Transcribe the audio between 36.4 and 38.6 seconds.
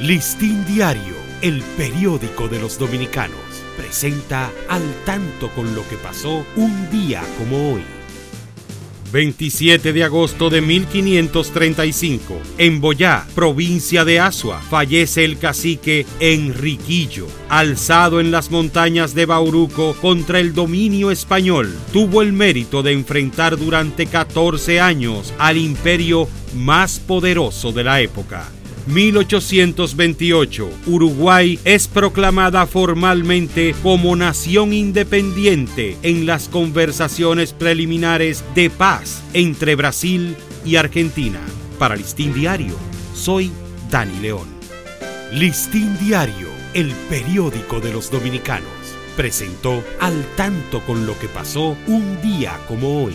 conversaciones preliminares